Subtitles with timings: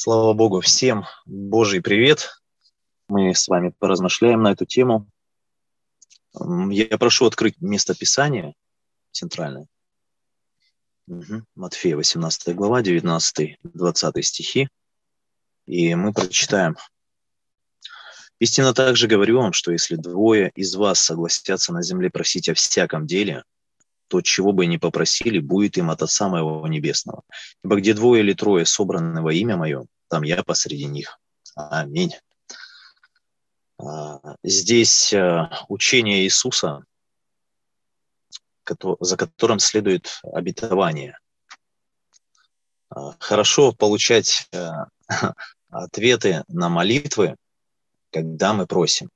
[0.00, 2.40] Слава Богу, всем Божий привет.
[3.08, 5.08] Мы с вами поразмышляем на эту тему.
[6.70, 8.54] Я прошу открыть место Писания
[9.10, 9.66] центральное.
[11.08, 11.42] Угу.
[11.56, 14.68] Матфея, 18 глава, 19-20 стихи.
[15.66, 16.76] И мы прочитаем.
[18.38, 23.08] «Истинно также говорю вам, что если двое из вас согласятся на земле просить о всяком
[23.08, 23.42] деле,
[24.08, 27.22] то, чего бы ни попросили, будет им от Отца Моего Небесного.
[27.62, 31.18] Ибо где двое или трое собраны во имя Мое, там я посреди них.
[31.54, 32.14] Аминь.
[33.78, 36.84] А, здесь э, учение Иисуса,
[39.00, 41.18] за которым следует обетование.
[42.90, 44.70] А, хорошо получать э,
[45.70, 47.36] ответы на молитвы,
[48.10, 49.10] когда мы просим.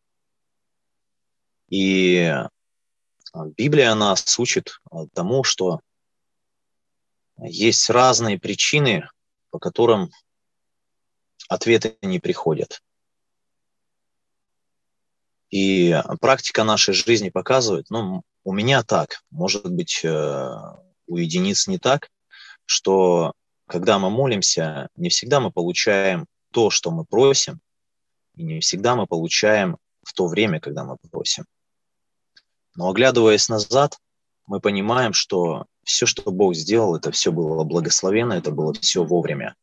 [1.68, 2.34] И
[3.34, 5.80] Библия нас учит а, тому, что
[7.38, 9.08] есть разные причины,
[9.50, 10.10] по которым
[11.48, 12.82] ответы не приходят.
[15.50, 20.50] И практика нашей жизни показывает, ну, у меня так, может быть, э,
[21.06, 22.10] у единиц не так,
[22.64, 23.32] что
[23.66, 27.60] когда мы молимся, не всегда мы получаем то, что мы просим,
[28.34, 31.44] и не всегда мы получаем в то время, когда мы просим.
[32.74, 33.98] Но оглядываясь назад,
[34.46, 39.54] мы понимаем, что все, что Бог сделал, это все было благословенно, это было все вовремя.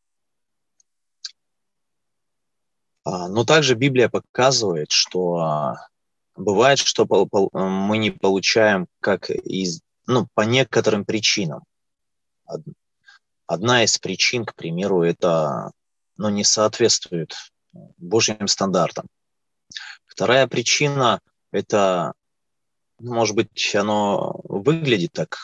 [3.03, 5.87] А, но также Библия показывает, что а,
[6.35, 7.07] бывает, что
[7.53, 11.63] мы не получаем как из, ну, по некоторым причинам.
[13.47, 15.71] Одна из причин, к примеру, это
[16.17, 17.35] ну, не соответствует
[17.97, 19.07] Божьим стандартам.
[20.05, 21.19] Вторая причина–
[21.51, 22.13] это
[22.99, 25.37] может быть, оно выглядит так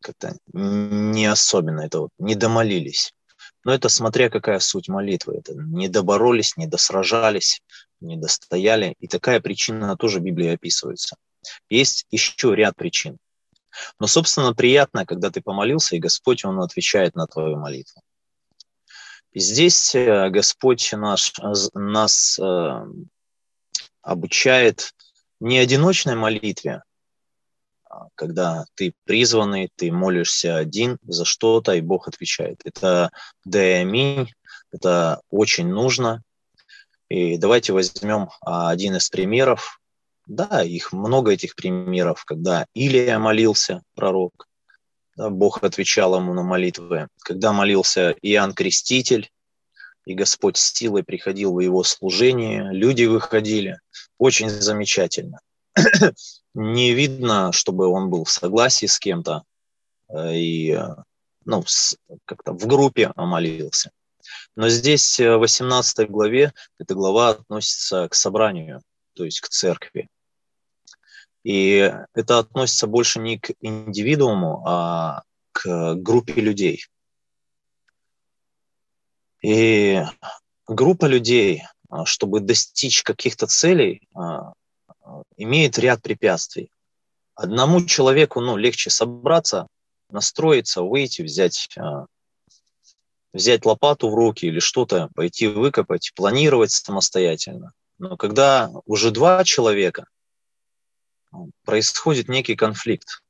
[0.00, 3.12] как-то не особенно, это вот не домолились.
[3.64, 5.38] Но это смотря какая суть молитвы.
[5.38, 7.62] Это не доборолись, не досражались,
[8.00, 8.94] не достояли.
[9.00, 11.16] И такая причина тоже в Библии описывается.
[11.68, 13.18] Есть еще ряд причин.
[13.98, 18.02] Но, собственно, приятно, когда ты помолился, и Господь, Он отвечает на твою молитву.
[19.32, 21.32] И здесь э, Господь наш,
[21.74, 22.84] нас э,
[24.00, 24.92] обучает
[25.40, 26.82] не одиночной молитве,
[27.88, 32.60] а когда ты призванный, ты молишься один за что-то, и Бог отвечает.
[32.64, 33.10] Это
[33.44, 33.60] да
[34.72, 36.22] это очень нужно.
[37.08, 39.80] И давайте возьмем а, один из примеров.
[40.26, 44.48] Да, их много этих примеров, когда Илия молился, пророк,
[45.16, 47.08] да, Бог отвечал ему на молитвы.
[47.20, 49.30] Когда молился Иоанн Креститель,
[50.06, 53.80] и Господь силой приходил в его служение, люди выходили.
[54.18, 55.40] Очень замечательно.
[56.54, 59.42] Не видно, чтобы он был в согласии с кем-то
[60.08, 60.94] э, и э,
[61.44, 61.64] ну,
[62.24, 63.90] как-то в группе молился.
[64.54, 68.82] Но здесь э, в 18 главе эта глава относится к собранию,
[69.14, 70.08] то есть к церкви.
[71.42, 76.86] И это относится больше не к индивидууму, а к группе людей.
[79.46, 80.02] И
[80.66, 84.54] группа людей, а, чтобы достичь каких-то целей, а,
[84.88, 86.72] а, имеет ряд препятствий.
[87.36, 89.68] Одному человеку ну, легче собраться,
[90.10, 91.68] настроиться, выйти, взять,
[93.32, 97.70] взять лопату в руки или что-то, пойти выкопать, планировать самостоятельно.
[97.98, 100.08] Но когда уже два человека,
[101.64, 103.22] происходит некий конфликт.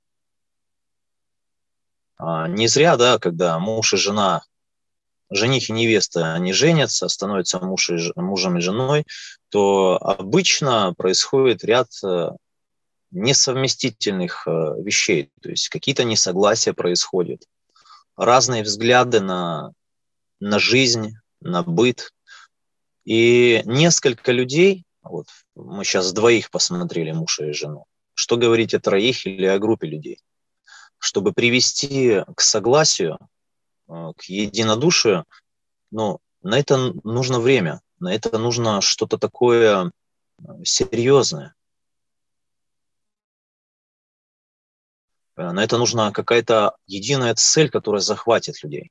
[2.19, 4.43] Не зря, да, когда муж и жена
[5.31, 9.05] жених и невеста, они женятся, становятся муж и, мужем и женой,
[9.51, 12.31] то обычно происходит ряд э,
[13.11, 17.43] несовместительных э, вещей, то есть какие-то несогласия происходят,
[18.17, 19.73] разные взгляды на,
[20.41, 22.13] на жизнь, на быт.
[23.05, 27.85] И несколько людей, вот мы сейчас двоих посмотрели, мужа и жену,
[28.15, 30.19] что говорить о троих или о группе людей,
[30.99, 33.19] чтобы привести к согласию,
[33.89, 35.25] к единодушию,
[35.91, 41.55] но на это нужно время, на это нужно что-то такое э, серьезное.
[45.37, 48.91] Э, на это нужна какая-то единая цель, которая захватит людей,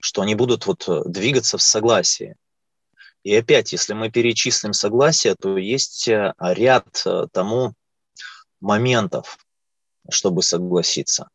[0.00, 2.36] что они будут вот двигаться в согласии.
[3.22, 6.08] И опять, если мы перечислим согласие, то есть
[6.38, 7.74] ряд тому
[8.60, 9.38] моментов,
[10.08, 11.28] чтобы согласиться.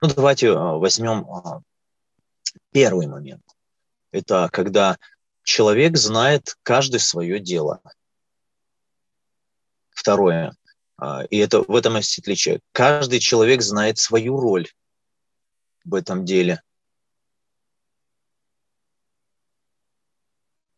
[0.00, 1.24] Ну, давайте возьмем
[2.76, 3.42] Первый момент–
[4.10, 4.98] это когда
[5.42, 7.80] человек знает каждый свое дело.
[9.88, 10.54] Второе,
[10.98, 14.68] а, и это в этом есть отличие, каждый человек знает свою роль
[15.86, 16.60] в этом деле.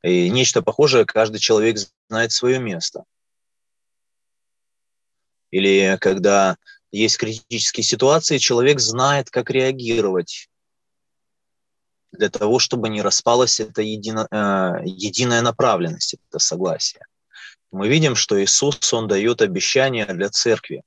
[0.05, 1.79] И нечто похожее, каждый человек
[2.09, 3.07] знает свое место.
[5.51, 6.59] Или когда
[6.93, 10.49] есть критические ситуации, человек знает, как реагировать
[12.13, 17.03] для того, чтобы не распалась эта едино, э, единая направленность, это согласие.
[17.71, 20.83] Мы видим, что Иисус, Он дает обещание для церкви,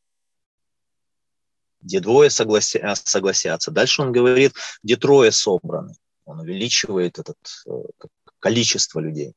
[1.82, 3.72] где двое соглася, согласятся.
[3.72, 4.54] Дальше Он говорит,
[4.84, 5.96] где трое собраны.
[6.26, 7.34] Он увеличивает это
[7.68, 7.72] э,
[8.40, 9.34] количество людей.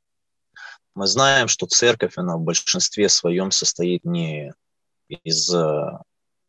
[0.95, 4.55] Мы знаем, что церковь, она в большинстве своем состоит не
[5.09, 5.99] из э,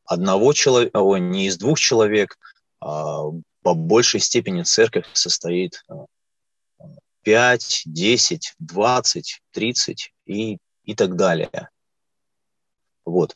[0.05, 2.37] одного человека, не из двух человек,
[2.79, 3.23] а
[3.65, 5.83] по большей степени церковь состоит
[7.23, 11.69] 5, 10, 20, 30 и, и так далее.
[13.05, 13.35] Вот.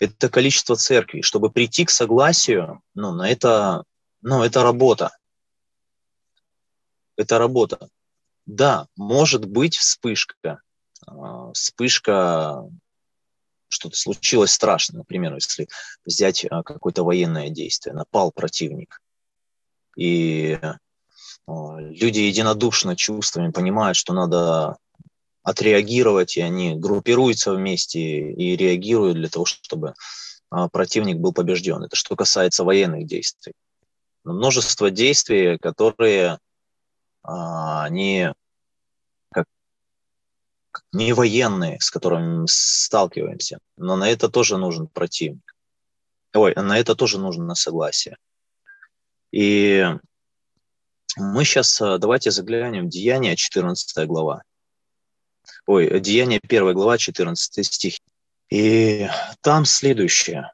[0.00, 1.22] Это количество церквей.
[1.22, 3.84] Чтобы прийти к согласию, ну, на это,
[4.22, 5.16] ну, это работа.
[7.14, 7.90] Это работа.
[8.46, 10.62] Да, может быть вспышка.
[11.06, 12.68] А, вспышка,
[13.68, 15.68] что-то случилось страшное, например, если
[16.04, 19.00] взять а, какое-то военное действие, напал противник–
[19.96, 20.58] и
[21.46, 24.76] а, люди единодушно чувствами понимают, что надо
[25.42, 28.00] отреагировать, и они группируются вместе
[28.32, 29.94] и реагируют для того, чтобы
[30.50, 31.82] а, противник был побежден.
[31.82, 33.54] Это что касается военных действий.
[34.24, 36.38] Но множество действий, которые
[37.90, 38.32] не,
[39.32, 39.46] как,
[40.92, 45.54] не военные, с которыми мы сталкиваемся, но на это тоже нужен противник.
[46.34, 48.16] Ой, на это тоже нужно согласие.
[49.32, 49.86] И
[51.16, 54.42] мы сейчас э, давайте заглянем в Деяния, 14 глава.
[55.66, 57.98] Ой, Деяния, 1 глава, 14 стих.
[58.50, 59.08] И
[59.40, 60.52] там следующее.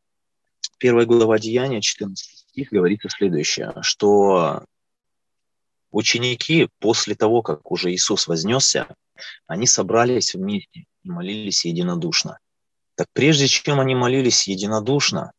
[0.79, 4.65] Первая глава Деяния, 14 стих, говорится следующее, что
[5.91, 8.95] ученики после того, как уже Иисус вознесся,
[9.47, 12.39] они собрались вместе и молились единодушно.
[12.95, 15.33] Так прежде чем они молились единодушно,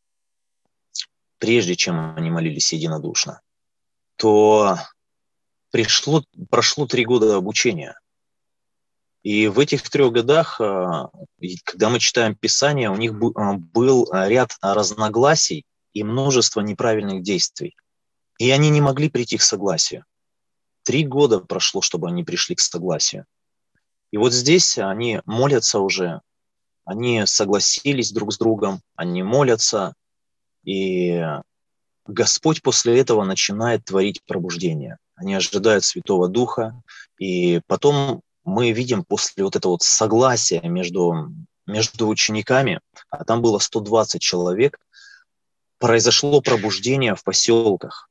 [1.38, 3.42] прежде чем они молились единодушно,
[4.16, 4.78] то
[5.72, 8.00] пришло, прошло три года обучения.
[9.24, 11.10] И в этих трех годах, а,
[11.64, 17.76] когда мы читаем Писание, у них а, был ряд разногласий и множество неправильных действий.
[18.38, 20.06] И они не могли прийти к согласию.
[20.84, 23.26] Три года прошло, чтобы они пришли к согласию.
[24.12, 26.22] И вот здесь они молятся уже,
[26.86, 29.94] они согласились друг с другом, они молятся,
[30.68, 31.24] и
[32.06, 34.98] Господь после этого начинает творить пробуждение.
[35.16, 36.82] Они ожидают Святого Духа,
[37.18, 41.32] и потом мы видим после вот этого вот согласия между,
[41.66, 44.78] между учениками, а там было 120 человек,
[45.80, 48.10] произошло пробуждение в поселках,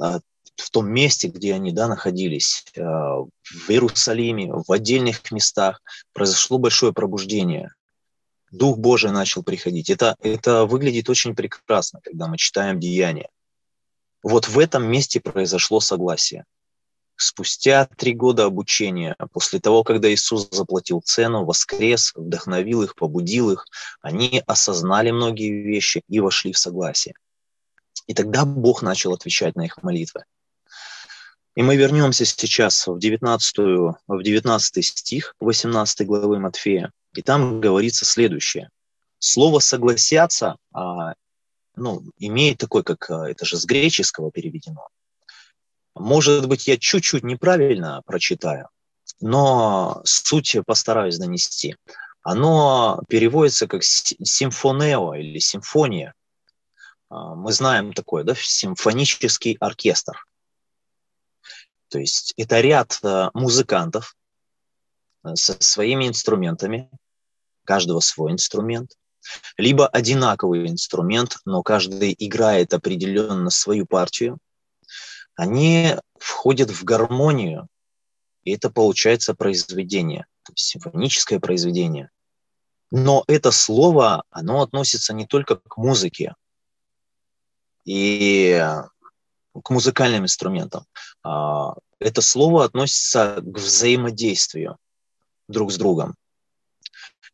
[0.00, 0.20] а,
[0.54, 5.82] в том месте, где они да, находились, а, в Иерусалиме, в отдельных местах,
[6.12, 7.72] произошло большое пробуждение.
[8.50, 9.90] Дух Божий начал приходить.
[9.90, 13.28] Это, это выглядит очень прекрасно, когда мы читаем Деяния.
[14.22, 16.44] Вот в этом месте произошло согласие.
[17.16, 23.66] Спустя три года обучения, после того, когда Иисус заплатил цену, воскрес, вдохновил их, побудил их,
[24.00, 27.14] они осознали многие вещи и вошли в согласие.
[28.06, 30.24] И тогда Бог начал отвечать на их молитвы.
[31.56, 33.58] И мы вернемся сейчас в 19,
[34.06, 36.90] в 19 стих 18 главы Матфея.
[37.14, 38.70] И там говорится следующее.
[39.18, 41.14] Слово «согласятся» а,
[41.76, 44.88] ну, имеет такой, как а, это же с греческого переведено.
[45.94, 48.68] Может быть, я чуть-чуть неправильно прочитаю,
[49.20, 51.76] но суть постараюсь донести.
[52.22, 56.14] Оно переводится как симфонео или симфония.
[57.08, 60.24] А, мы знаем такое, да, симфонический оркестр.
[61.88, 63.00] То есть это ряд
[63.34, 64.16] музыкантов,
[65.34, 66.88] со своими инструментами,
[67.70, 68.96] каждого свой инструмент,
[69.56, 74.38] либо одинаковый инструмент, но каждый играет определенно свою партию,
[75.36, 77.68] они входят в гармонию,
[78.42, 82.10] и это получается произведение, то есть симфоническое произведение.
[82.90, 86.34] Но это слово, оно относится не только к музыке
[87.84, 88.60] и
[89.62, 90.86] к музыкальным инструментам.
[91.22, 94.76] А, это слово относится к взаимодействию
[95.46, 96.16] друг с другом.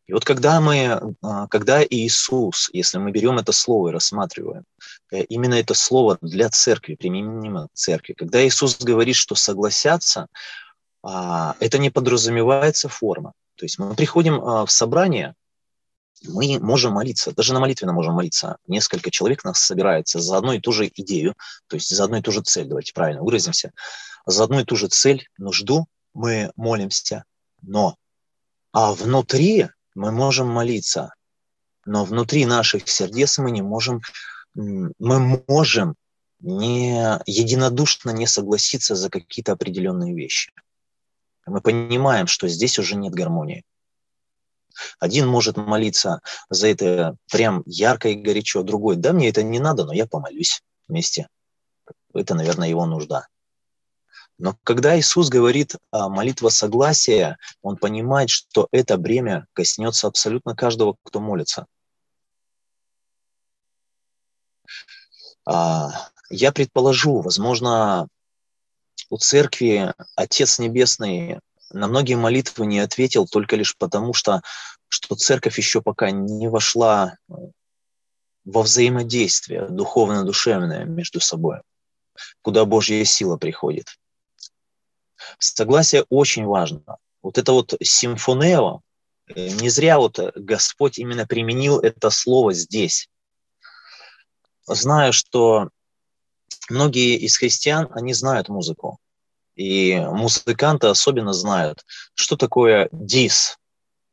[0.07, 4.63] И вот когда мы, а, когда Иисус, если мы берем это слово и рассматриваем,
[5.11, 10.27] э, именно это слово для церкви, применимо церкви, когда Иисус говорит, что согласятся,
[11.03, 13.33] а, это не подразумевается форма.
[13.55, 15.35] То есть мы приходим а, в собрание,
[16.23, 18.57] мы можем молиться, даже на молитве мы можем молиться.
[18.65, 21.35] Несколько человек нас собирается за одну и ту же идею,
[21.67, 23.73] то есть за одну и ту же цель, давайте правильно выразимся,
[24.25, 27.25] за одну и ту же цель, нужду, мы молимся,
[27.61, 27.95] но
[28.71, 31.13] а внутри мы можем молиться,
[31.85, 34.01] но внутри наших сердец мы не можем,
[34.53, 35.95] мы можем
[36.39, 40.53] не единодушно не согласиться за какие-то определенные вещи.
[41.47, 43.63] Мы понимаем, что здесь уже нет гармонии.
[44.99, 49.83] Один может молиться за это прям ярко и горячо, другой, да, мне это не надо,
[49.85, 51.27] но я помолюсь вместе.
[52.13, 53.25] Это, наверное, его нужда.
[54.37, 60.95] Но когда Иисус говорит о молитва согласия, он понимает, что это бремя коснется абсолютно каждого,
[61.03, 61.65] кто молится.
[65.45, 65.91] А,
[66.29, 68.07] я предположу, возможно,
[69.09, 71.39] у церкви Отец Небесный
[71.71, 74.41] на многие молитвы не ответил только лишь потому, что,
[74.87, 77.33] что церковь еще пока не вошла э,
[78.45, 81.61] во взаимодействие духовно-душевное между собой,
[82.41, 83.97] куда Божья сила приходит.
[85.39, 86.97] Согласие очень важно.
[87.21, 88.81] Вот это вот симфонео,
[89.27, 93.09] э, не зря вот Господь именно применил это слово здесь.
[94.65, 95.69] Знаю, что
[96.69, 98.99] многие из христиан, они знают музыку.
[99.55, 103.57] И музыканты особенно знают, что такое дис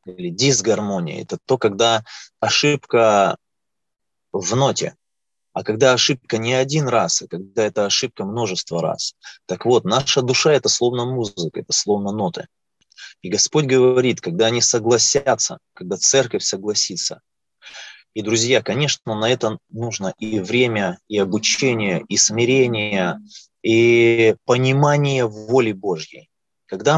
[0.05, 1.21] или дисгармония.
[1.21, 2.03] Это то, когда
[2.39, 3.37] ошибка
[4.31, 4.95] в ноте.
[5.55, 9.15] А когда ошибка не один раз, а когда это ошибка множество раз.
[9.45, 12.47] Так вот, наша душа– это словно музыка, это словно ноты.
[13.21, 17.21] И Господь говорит, когда они согласятся, когда церковь согласится.
[18.13, 23.21] И, друзья, конечно, на это нужно и время, и обучение, и смирение,
[23.63, 26.29] и понимание воли Божьей.
[26.65, 26.97] Когда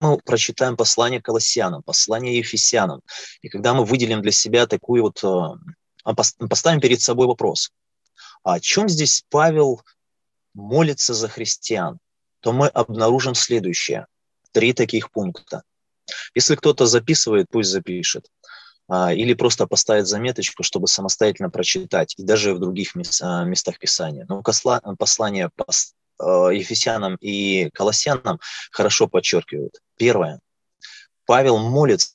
[0.00, 3.02] мы прочитаем послание Колоссянам, послание Ефесянам,
[3.40, 5.54] и когда мы выделим для себя такую вот, э,
[6.14, 7.72] поставим перед собой вопрос,
[8.42, 9.82] а о чем здесь Павел
[10.54, 11.98] молится за христиан,
[12.40, 14.06] то мы обнаружим следующее.
[14.52, 15.62] Три таких пункта.
[16.34, 18.30] Если кто-то записывает, пусть запишет.
[18.88, 24.26] А, или просто поставить заметочку, чтобы самостоятельно прочитать, и даже в других а, местах Писания.
[24.28, 25.50] Но послание
[26.18, 28.38] а, Ефесянам и Колоссянам
[28.70, 29.80] хорошо подчеркивают.
[29.96, 30.40] Первое.
[31.24, 32.14] Павел молится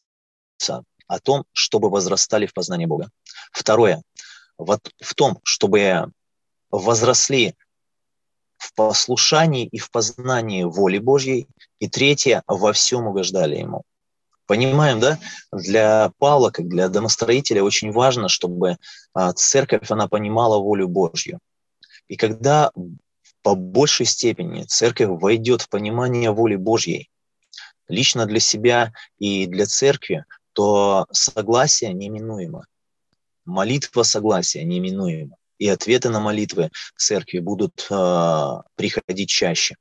[1.11, 3.09] о том, чтобы возрастали в познании Бога.
[3.51, 4.01] Второе.
[4.57, 6.11] Вот в том, чтобы
[6.69, 7.55] возросли
[8.57, 11.47] в послушании и в познании воли Божьей.
[11.79, 13.83] И третье, во всем угождали Ему.
[14.45, 15.19] Понимаем, да?
[15.51, 18.77] Для Павла, как для домостроителя, очень важно, чтобы
[19.13, 21.39] а, церковь, она понимала волю Божью.
[22.07, 22.71] И когда
[23.41, 27.09] по большей степени церковь войдет в понимание воли Божьей,
[27.87, 32.65] лично для себя и для церкви, то согласие неминуемо.
[33.45, 35.35] Молитва согласия неминуема.
[35.57, 39.75] И ответы на молитвы церкви будут э, приходить чаще.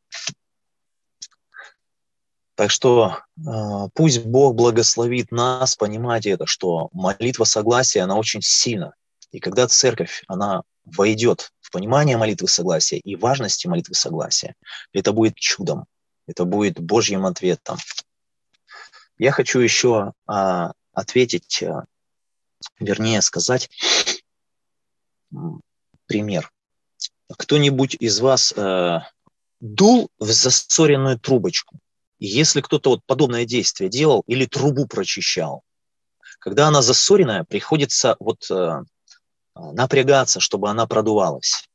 [2.55, 8.93] Так что э, пусть Бог благословит нас понимать это, что молитва согласия, она очень сильна.
[9.31, 14.57] И когда церковь, она войдет в понимание молитвы согласия и важности молитвы согласия,
[14.93, 15.87] это будет чудом,
[16.27, 17.79] это будет Божьим ответом.
[19.21, 21.85] Я хочу еще э, ответить, э,
[22.79, 23.69] вернее сказать
[26.07, 26.51] пример.
[27.29, 29.01] Кто-нибудь из вас э,
[29.61, 31.79] дул в засоренную трубочку?
[32.19, 35.65] Если кто-то вот подобное действие делал или трубу прочищал,
[36.39, 38.83] когда она засоренная, приходится вот э,
[39.55, 41.69] напрягаться, чтобы она продувалась.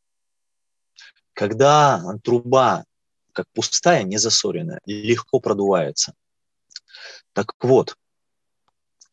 [1.33, 2.85] Когда труба,
[3.33, 6.15] как пустая, не засоренная, легко продувается.
[7.33, 7.97] Так вот,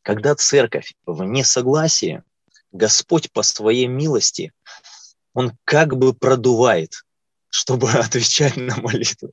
[0.02, 2.22] когда церковь в несогласии,
[2.72, 4.52] Господь по своей милости,
[5.34, 7.04] Он как бы продувает,
[7.48, 9.32] чтобы отвечать на молитву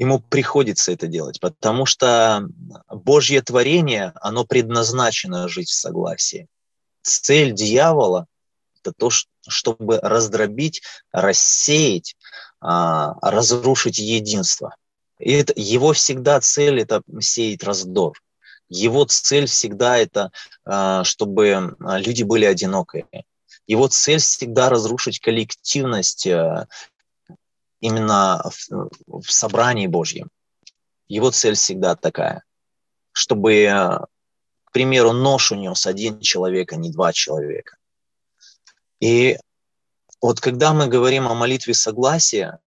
[0.00, 2.48] ему приходится это делать, потому что
[2.88, 6.48] Божье творение, оно предназначено жить в согласии.
[7.02, 8.26] Цель дьявола–
[8.80, 9.10] это то,
[9.46, 10.80] чтобы раздробить,
[11.12, 12.16] рассеять,
[12.62, 14.74] а, разрушить единство.
[15.20, 18.20] И это, его всегда цель– это сеять раздор.
[18.68, 20.32] Его цель всегда это,
[20.64, 23.06] а, чтобы люди были одинокие.
[23.66, 26.66] Его цель всегда разрушить коллективность а,
[27.80, 30.30] именно в, в собрании Божьем.
[31.08, 32.44] Его цель всегда такая,
[33.12, 34.06] чтобы,
[34.64, 37.76] к примеру, нож унес один человек, а не два человека.
[39.00, 39.36] И
[40.22, 42.60] вот когда мы говорим о молитве согласия,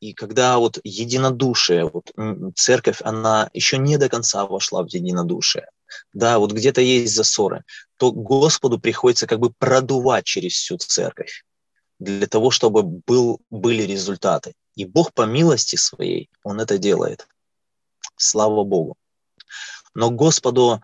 [0.00, 2.12] и когда вот единодушие, вот
[2.54, 5.68] церковь, она еще не до конца вошла в единодушие,
[6.12, 7.64] да, вот где-то есть засоры,
[7.96, 11.44] то Господу приходится как бы продувать через всю церковь
[11.98, 14.52] для того, чтобы был, были результаты.
[14.74, 17.26] И Бог по милости своей, Он это делает.
[18.16, 18.96] Слава Богу.
[19.94, 20.82] Но Господу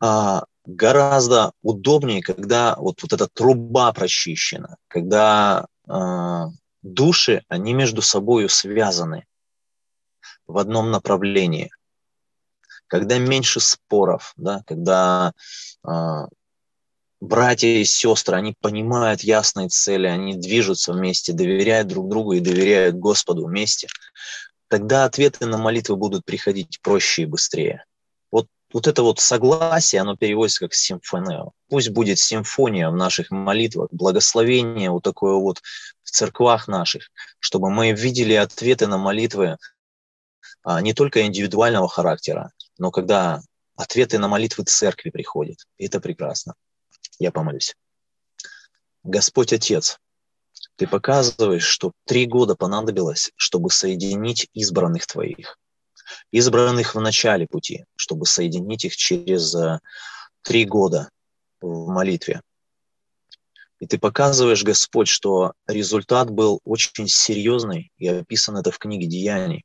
[0.00, 6.48] а, гораздо удобнее, когда вот, вот эта труба прочищена, когда а,
[6.84, 9.26] души, они между собой связаны
[10.46, 11.70] в одном направлении.
[12.86, 15.32] Когда меньше споров, да, когда
[15.82, 16.28] а,
[17.20, 22.96] братья и сестры, они понимают ясные цели, они движутся вместе, доверяют друг другу и доверяют
[22.96, 23.88] Господу вместе,
[24.68, 27.84] тогда ответы на молитвы будут приходить проще и быстрее.
[28.74, 31.44] Вот, это вот согласие, оно переводится как симфония.
[31.68, 35.62] Пусть будет симфония в наших молитвах, благословение вот такое вот
[36.02, 39.58] в церквах наших, чтобы мы видели ответы на молитвы
[40.64, 43.42] а, не только индивидуального характера, но когда
[43.76, 45.58] ответы на молитвы церкви приходят.
[45.78, 46.54] И это прекрасно.
[47.20, 47.76] Я помолюсь.
[49.04, 50.00] Господь Отец,
[50.74, 55.60] Ты показываешь, что три года понадобилось, чтобы соединить избранных Твоих.
[56.30, 59.80] Избранных в начале пути, чтобы соединить их через э,
[60.42, 61.08] три года
[61.60, 62.42] в молитве.
[63.80, 69.64] И ты показываешь, Господь, что результат был очень серьезный, и описан это в книге Деяний.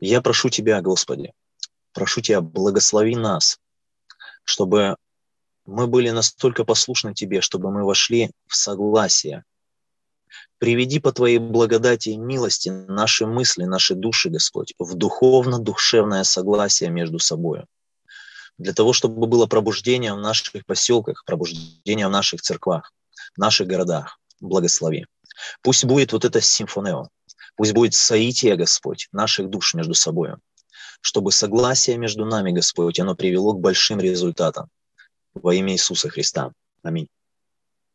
[0.00, 1.32] Я прошу Тебя, Господи,
[1.92, 3.58] прошу Тебя, благослови нас,
[4.44, 4.96] чтобы
[5.66, 9.44] мы были настолько послушны Тебе, чтобы мы вошли в согласие.
[10.58, 17.18] Приведи по Твоей благодати и милости наши мысли, наши души, Господь, в духовно-духовное согласие между
[17.18, 17.64] собой.
[18.58, 22.92] Для того, чтобы было пробуждение в наших поселках, пробуждение в наших церквах,
[23.34, 24.18] в наших городах.
[24.40, 25.06] Благослови.
[25.62, 27.08] Пусть будет вот это симфонео,
[27.56, 30.34] пусть будет соитие, Господь, наших душ между собой,
[31.00, 34.68] чтобы согласие между нами, Господь, оно привело к большим результатам
[35.34, 36.52] во имя Иисуса Христа.
[36.82, 37.08] Аминь.